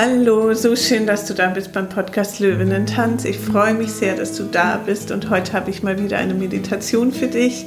[0.00, 3.24] Hallo, so schön, dass du da bist beim Podcast Löwinnen-Tanz.
[3.24, 6.34] Ich freue mich sehr, dass du da bist und heute habe ich mal wieder eine
[6.34, 7.66] Meditation für dich,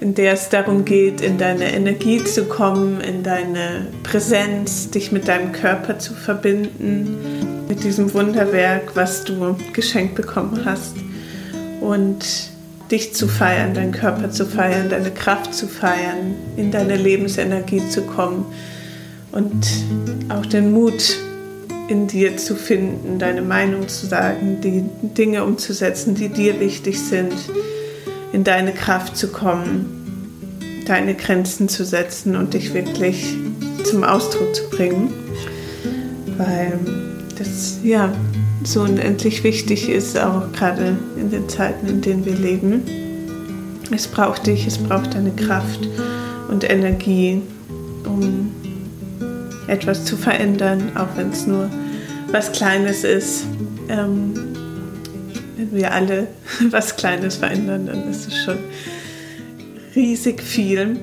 [0.00, 5.28] in der es darum geht, in deine Energie zu kommen, in deine Präsenz, dich mit
[5.28, 7.16] deinem Körper zu verbinden,
[7.68, 10.96] mit diesem Wunderwerk, was du geschenkt bekommen hast
[11.80, 12.24] und
[12.90, 18.02] dich zu feiern, deinen Körper zu feiern, deine Kraft zu feiern, in deine Lebensenergie zu
[18.02, 18.46] kommen
[19.30, 19.64] und
[20.28, 21.18] auch den Mut
[21.88, 27.32] in dir zu finden, deine Meinung zu sagen, die Dinge umzusetzen, die dir wichtig sind,
[28.32, 33.34] in deine Kraft zu kommen, deine Grenzen zu setzen und dich wirklich
[33.84, 35.12] zum Ausdruck zu bringen,
[36.36, 36.78] weil
[37.38, 38.12] das ja
[38.64, 42.82] so unendlich wichtig ist, auch gerade in den Zeiten, in denen wir leben.
[43.90, 45.88] Es braucht dich, es braucht deine Kraft
[46.48, 47.40] und Energie,
[48.04, 48.52] um
[49.68, 51.70] etwas zu verändern, auch wenn es nur
[52.32, 53.44] was Kleines ist.
[53.88, 54.34] Ähm,
[55.56, 56.28] wenn wir alle
[56.70, 58.58] was Kleines verändern, dann ist es schon
[59.94, 60.98] riesig viel.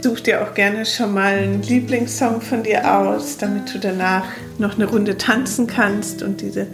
[0.00, 4.26] Such dir auch gerne schon mal einen Lieblingssong von dir aus, damit du danach
[4.58, 6.66] noch eine Runde tanzen kannst und diese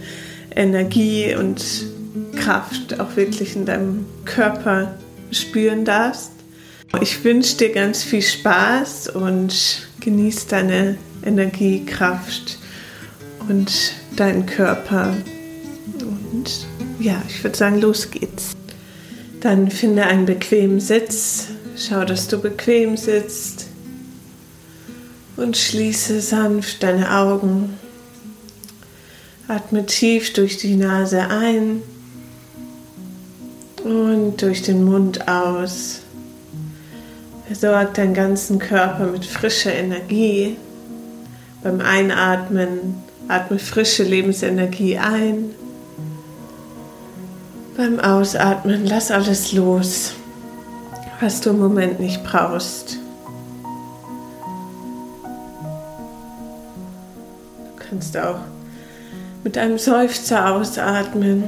[0.54, 1.62] Energie und
[2.36, 4.94] Kraft auch wirklich in deinem Körper
[5.30, 6.32] spüren darfst.
[7.00, 12.58] Ich wünsche dir ganz viel Spaß und genieß deine Energie, Kraft
[13.48, 15.16] und deinen Körper.
[16.00, 16.66] Und
[17.00, 18.52] ja, ich würde sagen, los geht's.
[19.40, 21.48] Dann finde einen bequemen Sitz.
[21.76, 23.66] Schau, dass du bequem sitzt.
[25.36, 27.78] Und schließe sanft deine Augen.
[29.48, 31.82] Atme tief durch die Nase ein
[33.82, 36.02] und durch den Mund aus.
[37.54, 40.56] Versorg deinen ganzen Körper mit frischer Energie.
[41.62, 45.50] Beim Einatmen atme frische Lebensenergie ein.
[47.76, 50.14] Beim Ausatmen lass alles los,
[51.20, 52.96] was du im Moment nicht brauchst.
[57.76, 58.38] Du kannst auch
[59.44, 61.44] mit einem Seufzer ausatmen.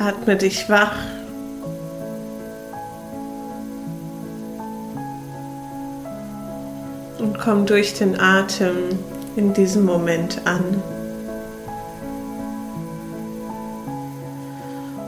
[0.00, 0.96] Atme dich wach.
[7.18, 8.76] Und komm durch den Atem
[9.36, 10.82] in diesem Moment an.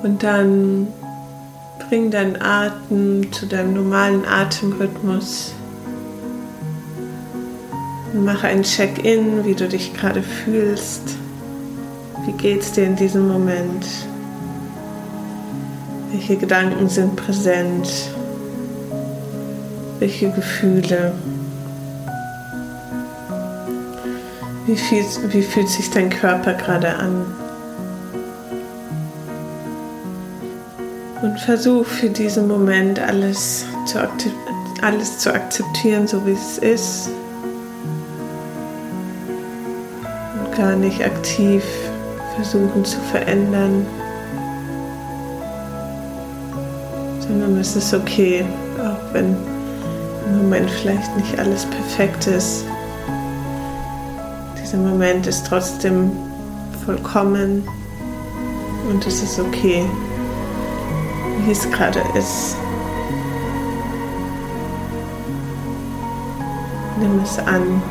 [0.03, 0.89] Und dann
[1.89, 5.55] bring deinen Atem zu deinem normalen Atemrhythmus.
[8.13, 11.17] Und mach ein Check-in, wie du dich gerade fühlst.
[12.27, 13.87] Wie geht's dir in diesem Moment?
[16.13, 17.89] Welche Gedanken sind präsent?
[19.99, 21.15] Welche Gefühle?
[24.67, 27.25] Wie, viel, wie fühlt sich dein Körper gerade an?
[31.23, 33.99] Und versuch für diesen Moment alles zu,
[34.83, 37.09] alles zu akzeptieren, so wie es ist.
[40.39, 41.65] Und gar nicht aktiv
[42.37, 43.87] versuchen zu verändern.
[47.33, 48.45] Sondern es ist okay,
[48.79, 49.35] auch wenn
[50.27, 52.65] im Moment vielleicht nicht alles perfekt ist.
[54.61, 56.13] Dieser Moment ist trotzdem
[56.85, 57.67] vollkommen
[58.91, 59.83] und es ist okay,
[61.45, 62.55] wie es gerade ist.
[67.01, 67.83] Nimm es an.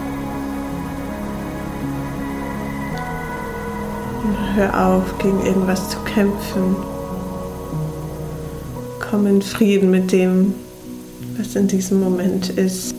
[4.23, 6.90] Und hör auf, gegen irgendwas zu kämpfen
[9.11, 10.53] komm in Frieden mit dem,
[11.37, 12.95] was in diesem Moment ist.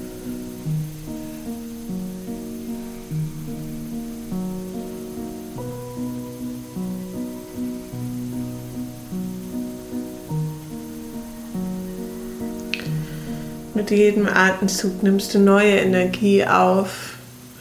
[13.74, 17.14] Mit jedem Atemzug nimmst du neue Energie auf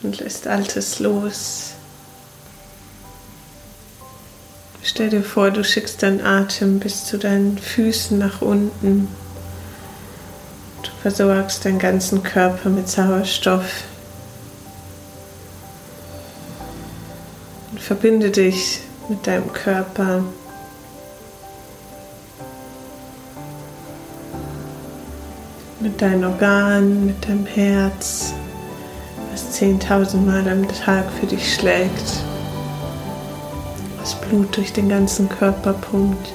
[0.03, 1.70] und lässt Altes los.
[5.01, 9.07] Stell dir vor, du schickst deinen Atem bis zu deinen Füßen nach unten.
[10.83, 13.83] Du versorgst deinen ganzen Körper mit Sauerstoff.
[17.71, 20.23] Und verbinde dich mit deinem Körper.
[25.79, 28.35] Mit deinen Organen, mit deinem Herz,
[29.31, 32.21] was 10.000 Mal am Tag für dich schlägt
[34.01, 36.33] das Blut durch den ganzen Körper pumpt.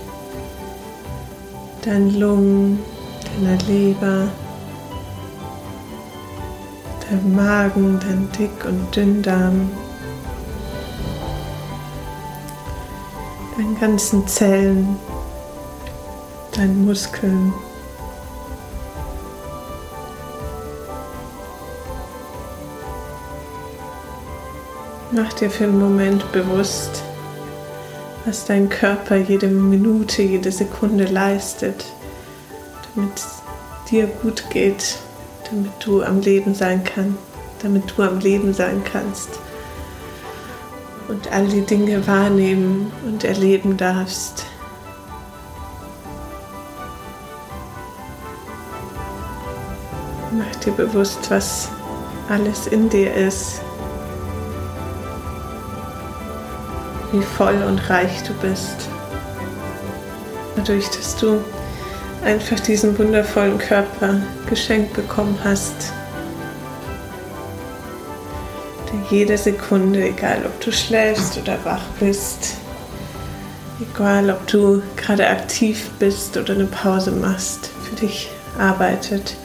[1.83, 2.79] Deine Lungen,
[3.25, 4.29] deiner Leber,
[7.11, 9.71] dein Magen, dein Dick- und Dünndarm,
[13.57, 14.97] deinen ganzen Zellen,
[16.55, 17.53] deinen Muskeln.
[25.13, 27.03] Mach dir für einen Moment bewusst,
[28.27, 31.87] was dein Körper jede Minute, jede Sekunde leistet,
[32.95, 33.43] damit es
[33.89, 34.99] dir gut geht,
[35.49, 37.19] damit du am Leben sein kannst,
[37.63, 39.31] damit du am Leben sein kannst
[41.09, 44.45] und all die Dinge wahrnehmen und erleben darfst.
[50.33, 51.69] Mach dir bewusst, was
[52.29, 53.61] alles in dir ist.
[57.13, 58.89] Wie voll und reich du bist.
[60.57, 61.41] Dadurch, dass du
[62.25, 65.93] einfach diesen wundervollen Körper geschenkt bekommen hast,
[68.93, 72.57] der jede Sekunde, egal ob du schläfst oder wach bist,
[73.81, 79.37] egal ob du gerade aktiv bist oder eine Pause machst, für dich arbeitet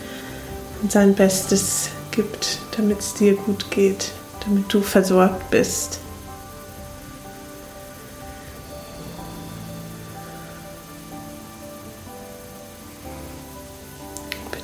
[0.82, 4.12] und sein Bestes gibt, damit es dir gut geht,
[4.46, 6.01] damit du versorgt bist.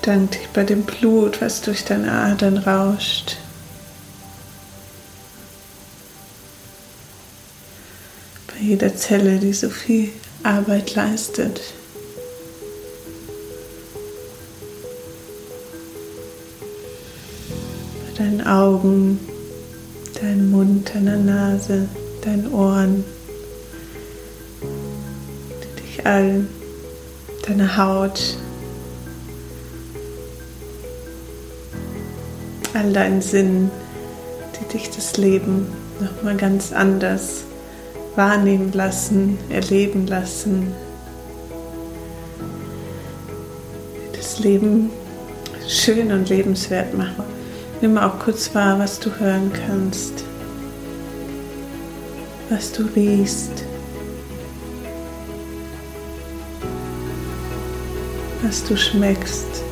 [0.07, 3.35] Bedank dich bei dem Blut, was durch deine Adern rauscht.
[8.47, 10.13] Bei jeder Zelle, die so viel
[10.43, 11.59] Arbeit leistet.
[18.05, 19.19] Bei deinen Augen,
[20.21, 21.89] deinem Mund, deiner Nase,
[22.21, 23.03] deinen Ohren,
[24.61, 26.47] die dich allen,
[27.45, 28.37] deine Haut,
[32.77, 33.71] all deinen Sinnen,
[34.59, 35.67] die dich das Leben
[35.99, 37.43] nochmal ganz anders
[38.15, 40.73] wahrnehmen lassen, erleben lassen.
[44.15, 44.91] Das Leben
[45.67, 47.23] schön und lebenswert machen.
[47.81, 50.23] Nimm auch kurz wahr, was du hören kannst,
[52.49, 53.63] was du riechst,
[58.41, 59.66] was du schmeckst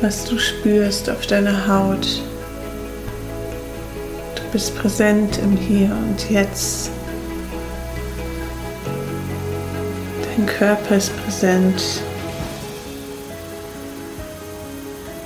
[0.00, 2.22] was du spürst auf deiner Haut.
[4.34, 6.90] Du bist präsent im Hier und Jetzt.
[10.22, 11.82] Dein Körper ist präsent.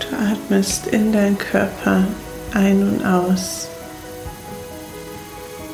[0.01, 2.05] Du atmest in deinen Körper
[2.55, 3.69] ein und aus.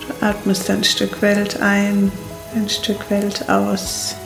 [0.06, 2.10] Du atmest ein Stück Welt ein,
[2.54, 4.16] ein Stück Welt aus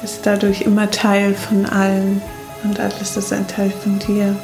[0.00, 2.20] bist dadurch immer Teil von allen
[2.64, 4.36] und alles ist ein Teil von dir.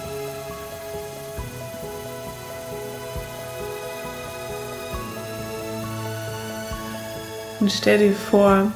[7.60, 8.72] Und stell dir vor,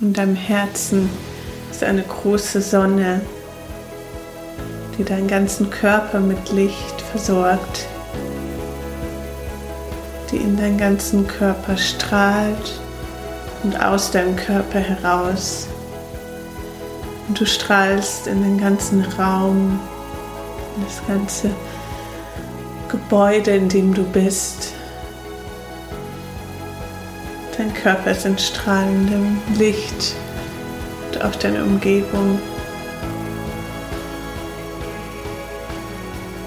[0.00, 1.10] in deinem Herzen
[1.72, 3.20] ist eine große Sonne,
[4.96, 7.86] die deinen ganzen Körper mit Licht versorgt,
[10.30, 12.80] die in deinen ganzen Körper strahlt
[13.64, 15.66] und aus deinem Körper heraus
[17.28, 19.78] und du strahlst in den ganzen Raum,
[20.76, 21.50] in das ganze
[22.88, 24.72] Gebäude, in dem du bist.
[27.56, 30.14] Dein Körper ist in strahlendem Licht
[31.06, 32.40] und auch deine Umgebung.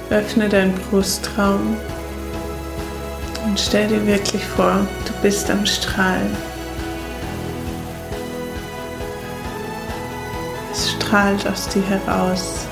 [0.10, 1.78] Öffne deinen Brustraum
[3.46, 6.51] und stell dir wirklich vor, du bist am Strahlen.
[11.12, 12.68] Strahlt aus dir heraus.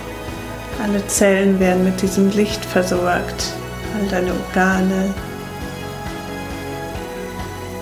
[0.81, 3.51] Alle Zellen werden mit diesem Licht versorgt,
[3.93, 5.13] all deine Organe,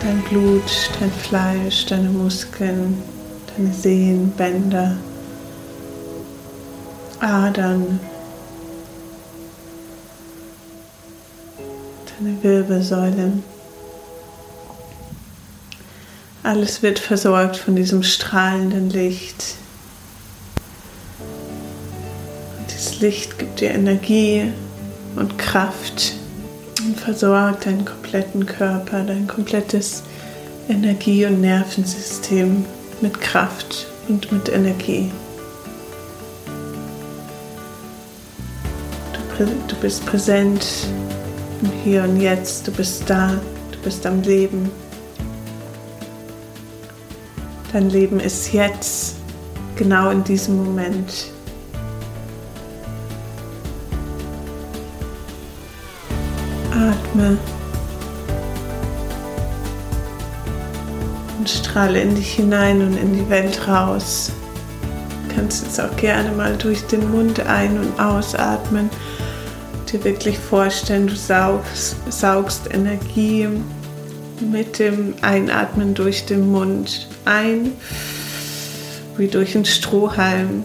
[0.01, 2.99] dein Blut, dein Fleisch, deine Muskeln,
[3.55, 4.97] deine Sehnen, Bänder,
[7.19, 7.99] Adern,
[12.17, 13.33] deine Wirbelsäule.
[16.41, 19.57] Alles wird versorgt von diesem strahlenden Licht.
[22.99, 24.51] Licht gibt dir Energie
[25.15, 26.13] und Kraft
[26.85, 30.03] und versorgt deinen kompletten Körper, dein komplettes
[30.69, 32.65] Energie- und Nervensystem
[33.01, 35.11] mit Kraft und mit Energie.
[39.37, 40.65] Du, du bist präsent
[41.61, 43.39] im Hier und Jetzt, du bist da,
[43.71, 44.71] du bist am Leben.
[47.71, 49.15] Dein Leben ist jetzt,
[49.75, 51.36] genau in diesem Moment.
[56.71, 57.37] Atme
[61.37, 64.31] und strahle in dich hinein und in die Welt raus.
[65.27, 68.89] Du kannst jetzt auch gerne mal durch den Mund ein- und ausatmen.
[69.91, 73.47] Dir wirklich vorstellen, du saugst, saugst Energie
[74.41, 77.71] mit dem Einatmen durch den Mund ein,
[79.17, 80.63] wie durch einen Strohhalm.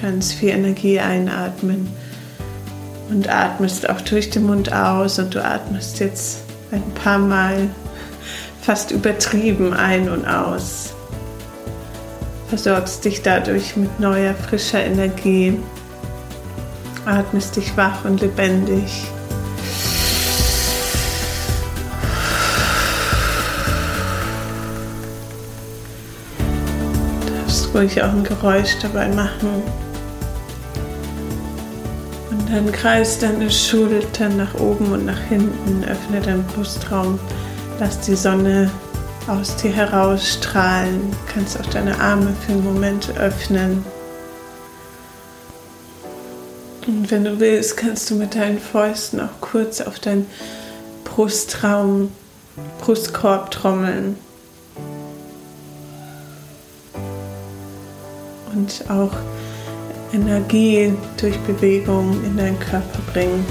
[0.00, 1.88] Ganz viel Energie einatmen
[3.10, 7.68] und atmest auch durch den Mund aus und du atmest jetzt ein paar Mal
[8.62, 10.94] fast übertrieben ein und aus.
[12.48, 15.58] Versorgst dich dadurch mit neuer, frischer Energie.
[17.04, 19.04] Atmest dich wach und lebendig.
[27.26, 29.62] Du darfst ruhig auch ein Geräusch dabei machen.
[32.50, 37.20] Dann kreis deine Schultern nach oben und nach hinten, öffne deinen Brustraum,
[37.78, 38.68] lass die Sonne
[39.28, 43.84] aus dir herausstrahlen, kannst auch deine Arme für einen Moment öffnen.
[46.88, 50.26] Und wenn du willst, kannst du mit deinen Fäusten auch kurz auf deinen
[51.04, 52.10] Brustraum,
[52.80, 54.18] Brustkorb trommeln.
[58.52, 59.12] Und auch
[60.12, 63.44] Energie durch Bewegung in deinen Körper bringen.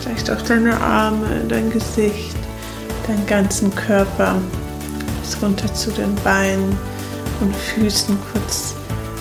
[0.00, 2.36] Vielleicht auch deine Arme, dein Gesicht,
[3.06, 4.36] deinen ganzen Körper
[5.20, 6.76] bis runter zu den Beinen
[7.40, 8.74] und Füßen kurz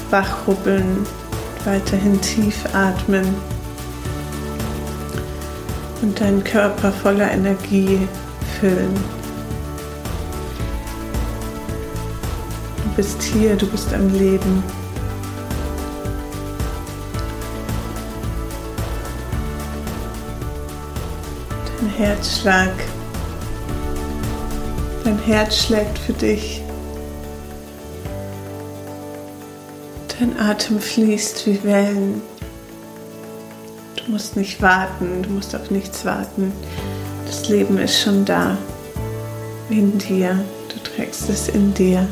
[0.09, 1.05] wachrubbeln,
[1.65, 3.25] weiterhin tief atmen
[6.01, 7.99] und deinen Körper voller Energie
[8.59, 9.20] füllen.
[12.91, 14.61] Du bist hier, du bist am Leben.
[21.79, 22.73] Dein Herzschlag.
[25.05, 26.61] Dein Herz schlägt für dich.
[30.19, 32.21] Dein Atem fließt wie Wellen.
[33.95, 36.51] Du musst nicht warten, du musst auf nichts warten.
[37.25, 38.57] Das Leben ist schon da,
[39.69, 40.43] in dir.
[40.67, 42.05] Du trägst es in dir.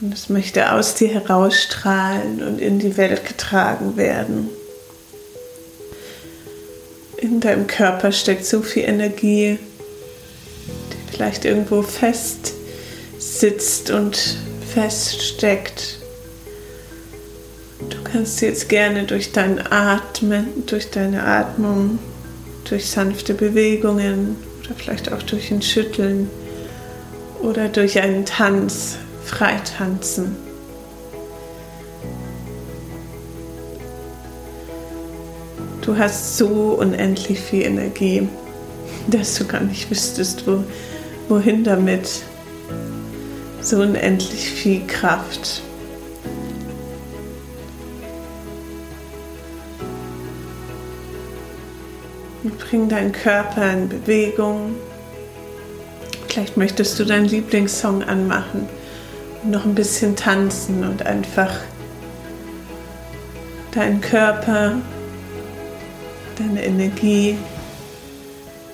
[0.00, 4.48] Und es möchte aus dir herausstrahlen und in die Welt getragen werden.
[7.18, 9.58] In deinem Körper steckt so viel Energie,
[10.66, 12.54] die vielleicht irgendwo fest
[13.18, 14.38] sitzt und
[14.72, 15.98] feststeckt.
[17.90, 21.98] Du kannst jetzt gerne durch dein Atmen, durch deine Atmung,
[22.64, 26.30] durch sanfte Bewegungen oder vielleicht auch durch ein Schütteln
[27.42, 28.96] oder durch einen Tanz
[29.30, 30.36] frei tanzen.
[35.82, 38.28] Du hast so unendlich viel Energie,
[39.06, 40.64] dass du gar nicht wüsstest, wo,
[41.28, 42.22] wohin damit.
[43.62, 45.62] So unendlich viel Kraft.
[52.42, 54.74] Und bring deinen Körper in Bewegung.
[56.28, 58.68] Vielleicht möchtest du deinen Lieblingssong anmachen
[59.44, 61.52] noch ein bisschen tanzen und einfach
[63.72, 64.76] deinen Körper,
[66.36, 67.38] deine Energie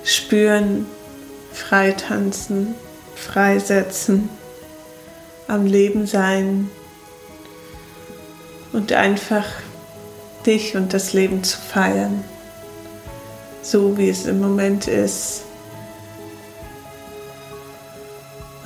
[0.03, 0.85] spüren,
[1.53, 2.75] frei tanzen,
[3.15, 4.29] freisetzen,
[5.47, 6.69] am Leben sein
[8.73, 9.45] und einfach
[10.45, 12.23] dich und das Leben zu feiern,
[13.61, 15.46] so wie es im Moment ist.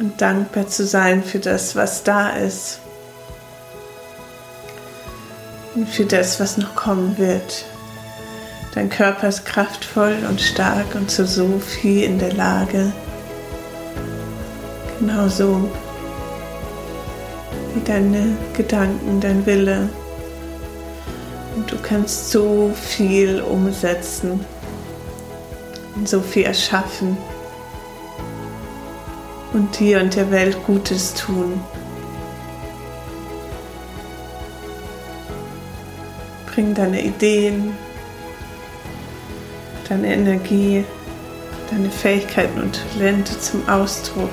[0.01, 2.79] Und dankbar zu sein für das, was da ist
[5.75, 7.65] und für das, was noch kommen wird.
[8.73, 12.91] Dein Körper ist kraftvoll und stark und zu so viel in der Lage.
[14.99, 15.69] Genauso
[17.75, 19.89] wie deine Gedanken, dein Wille.
[21.55, 24.43] Und du kannst so viel umsetzen
[25.95, 27.17] und so viel erschaffen
[29.53, 31.61] und dir und der Welt Gutes tun.
[36.53, 37.75] Bring deine Ideen,
[39.87, 40.83] deine Energie,
[41.69, 44.31] deine Fähigkeiten und Talente zum Ausdruck.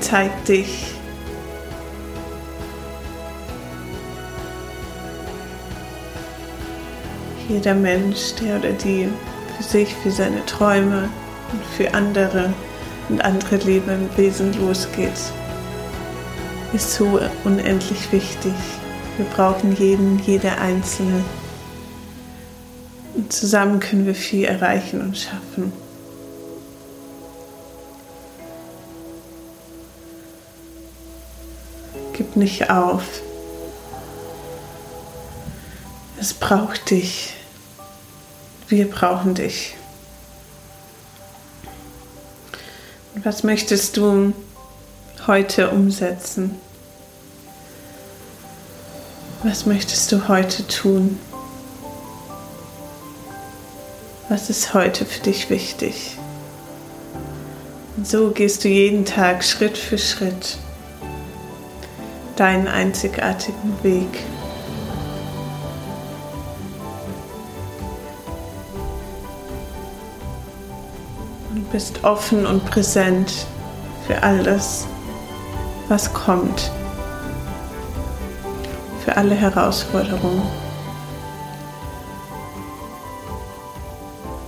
[0.00, 0.94] Zeig dich.
[7.48, 9.08] Jeder Mensch, der oder die
[9.56, 11.08] für sich, für seine Träume,
[11.52, 12.52] und für andere
[13.08, 15.18] und andere Lebewesen losgeht,
[16.72, 18.52] ist so unendlich wichtig.
[19.16, 21.24] Wir brauchen jeden, jede Einzelne.
[23.14, 25.72] Und zusammen können wir viel erreichen und schaffen.
[32.12, 33.02] Gib nicht auf.
[36.20, 37.34] Es braucht dich.
[38.68, 39.77] Wir brauchen dich.
[43.28, 44.32] Was möchtest du
[45.26, 46.54] heute umsetzen?
[49.42, 51.20] Was möchtest du heute tun?
[54.30, 56.16] Was ist heute für dich wichtig?
[57.98, 60.56] Und so gehst du jeden Tag Schritt für Schritt
[62.36, 64.24] deinen einzigartigen Weg.
[71.70, 73.46] Bist offen und präsent
[74.06, 74.86] für alles,
[75.88, 76.70] was kommt,
[79.04, 80.42] für alle Herausforderungen.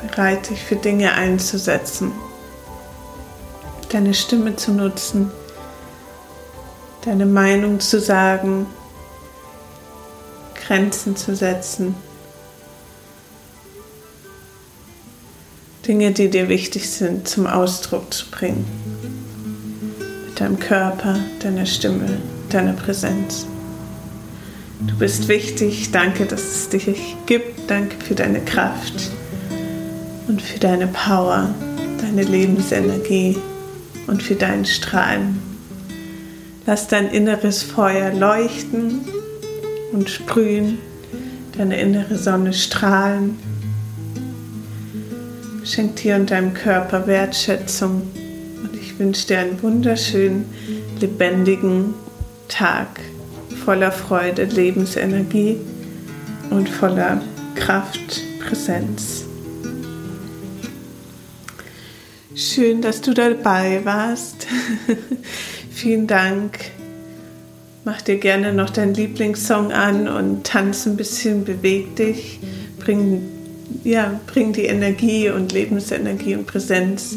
[0.06, 2.12] Bereit, dich für Dinge einzusetzen,
[3.90, 5.30] deine Stimme zu nutzen,
[7.04, 8.66] deine Meinung zu sagen,
[10.54, 11.94] Grenzen zu setzen.
[15.87, 18.66] Dinge, die dir wichtig sind, zum Ausdruck zu bringen.
[20.26, 22.18] Mit deinem Körper, deiner Stimme,
[22.50, 23.46] deiner Präsenz.
[24.80, 25.90] Du bist wichtig.
[25.90, 27.70] Danke, dass es dich gibt.
[27.70, 29.10] Danke für deine Kraft
[30.28, 31.54] und für deine Power,
[32.00, 33.38] deine Lebensenergie
[34.06, 35.40] und für deinen Strahlen.
[36.66, 39.00] Lass dein inneres Feuer leuchten
[39.92, 40.78] und sprühen,
[41.56, 43.38] deine innere Sonne strahlen
[45.70, 48.02] Schenk dir und deinem Körper Wertschätzung
[48.60, 50.46] und ich wünsche dir einen wunderschönen,
[50.98, 51.94] lebendigen
[52.48, 52.88] Tag
[53.64, 55.59] voller Freude, Lebensenergie
[56.50, 57.22] und voller
[57.54, 59.26] Kraft, Präsenz.
[62.35, 64.48] Schön, dass du dabei warst.
[65.70, 66.59] Vielen Dank.
[67.85, 72.40] Mach dir gerne noch deinen Lieblingssong an und tanz ein bisschen, beweg dich,
[72.80, 73.39] bring
[73.85, 77.16] ja, bring die Energie und Lebensenergie und Präsenz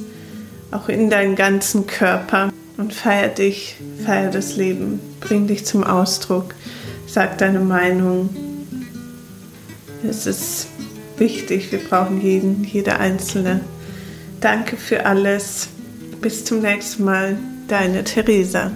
[0.71, 6.55] auch in deinen ganzen Körper und feier dich, feier das Leben, bring dich zum Ausdruck,
[7.05, 8.29] sag deine Meinung.
[10.07, 10.67] Es ist
[11.17, 13.61] wichtig, wir brauchen jeden, jede Einzelne.
[14.41, 15.69] Danke für alles.
[16.21, 17.37] Bis zum nächsten Mal,
[17.67, 18.71] deine Theresa.